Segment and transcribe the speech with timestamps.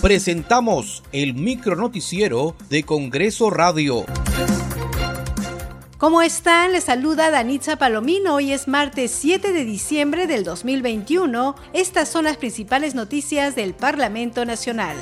[0.00, 4.04] presentamos el micronoticiero de Congreso Radio.
[5.98, 6.72] ¿Cómo están?
[6.72, 8.36] Les saluda Danitza Palomino.
[8.36, 11.54] Hoy es martes 7 de diciembre del 2021.
[11.74, 14.96] Estas son las principales noticias del Parlamento Nacional.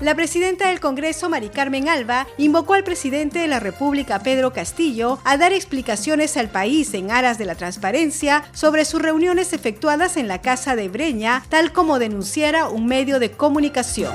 [0.00, 5.18] La presidenta del Congreso, Mari Carmen Alba, invocó al presidente de la República, Pedro Castillo,
[5.24, 10.28] a dar explicaciones al país en aras de la transparencia sobre sus reuniones efectuadas en
[10.28, 14.14] la Casa de Breña, tal como denunciara un medio de comunicación.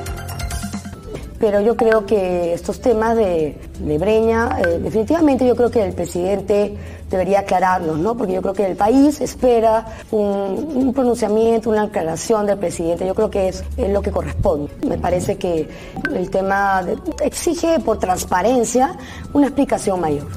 [1.38, 6.76] Pero yo creo que estos temas de, Breña, eh, definitivamente yo creo que el presidente
[7.10, 8.16] debería aclararlos, ¿no?
[8.16, 13.06] Porque yo creo que el país espera un, pronunciamiento, una aclaración del presidente.
[13.06, 14.72] Yo creo que es, lo que corresponde.
[14.88, 15.70] Me parece que
[16.14, 16.84] el tema
[17.24, 18.98] exige por transparencia
[19.34, 20.28] una explicación mayor.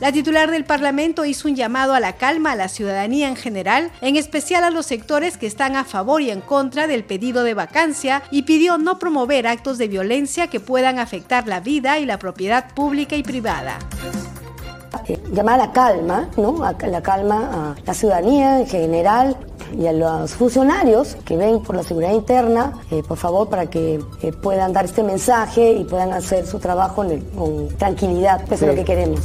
[0.00, 3.90] La titular del Parlamento hizo un llamado a la calma a la ciudadanía en general,
[4.00, 7.54] en especial a los sectores que están a favor y en contra del pedido de
[7.54, 12.18] vacancia y pidió no promover actos de violencia que puedan afectar la vida y la
[12.18, 13.78] propiedad pública y privada
[15.08, 16.62] eh, llamar a la calma, ¿no?
[16.64, 19.36] A la calma a la ciudadanía en general
[19.76, 24.00] y a los funcionarios que ven por la seguridad interna, eh, por favor, para que
[24.22, 27.04] eh, puedan dar este mensaje y puedan hacer su trabajo
[27.36, 29.20] con tranquilidad, eso es lo que queremos.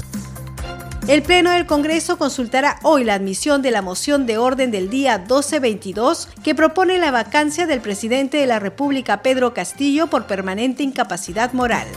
[1.08, 5.18] El Pleno del Congreso consultará hoy la admisión de la moción de orden del día
[5.18, 11.52] 1222 que propone la vacancia del presidente de la República Pedro Castillo por permanente incapacidad
[11.52, 11.88] moral.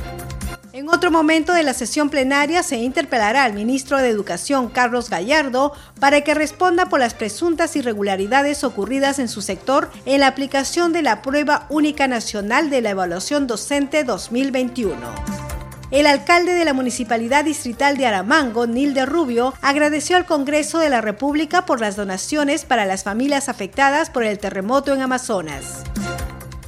[0.73, 5.73] En otro momento de la sesión plenaria se interpelará al ministro de Educación Carlos Gallardo
[6.01, 11.03] para que responda por las presuntas irregularidades ocurridas en su sector en la aplicación de
[11.03, 15.46] la prueba única nacional de la evaluación docente 2021.
[15.93, 21.01] El alcalde de la Municipalidad Distrital de Aramango, Nilde Rubio, agradeció al Congreso de la
[21.01, 25.85] República por las donaciones para las familias afectadas por el terremoto en Amazonas.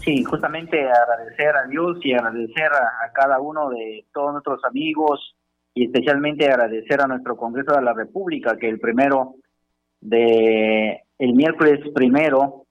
[0.04, 5.34] Sí, justamente agradecer a Dios y agradecer a, cada uno de todos nuestros amigos
[5.74, 9.34] y especialmente agradecer a nuestro Congreso de la República que el primero
[10.00, 12.66] de el miércoles primero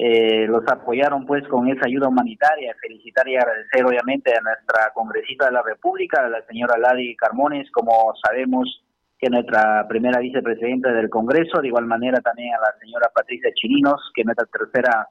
[0.00, 2.72] eh, los apoyaron pues con esa ayuda humanitaria.
[2.80, 8.14] Felicitar y agradecer obviamente a nuestra congresista de la República, la señora Ladi Carmones, como
[8.24, 8.84] sabemos
[9.18, 14.00] que nuestra primera vicepresidenta del Congreso, de igual manera también a la señora Patricia Chirinos,
[14.14, 15.08] que es nuestra tercera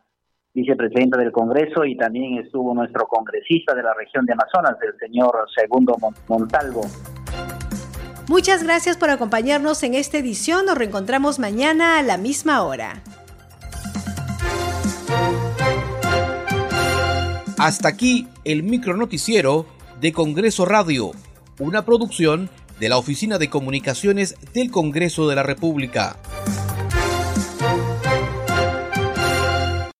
[0.53, 5.33] vicepresidenta del Congreso, y también estuvo nuestro congresista de la región de Amazonas, el señor
[5.53, 5.97] Segundo
[6.29, 6.83] Montalvo.
[8.29, 10.65] Muchas gracias por acompañarnos en esta edición.
[10.65, 13.03] Nos reencontramos mañana a la misma hora.
[17.57, 19.65] Hasta aquí el micronoticiero
[19.99, 21.11] de Congreso Radio,
[21.57, 26.17] una producción de la Oficina de Comunicaciones del Congreso de la República.